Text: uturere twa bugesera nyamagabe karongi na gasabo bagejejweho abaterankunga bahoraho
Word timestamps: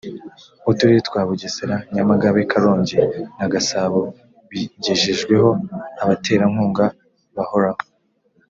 uturere 0.71 0.99
twa 1.07 1.21
bugesera 1.27 1.75
nyamagabe 1.93 2.39
karongi 2.51 2.97
na 3.37 3.47
gasabo 3.53 3.99
bagejejweho 4.49 5.49
abaterankunga 6.03 6.85
bahoraho 7.35 7.81